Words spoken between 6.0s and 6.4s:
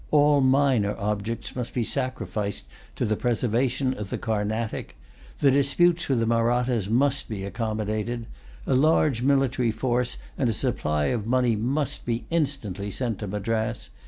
with the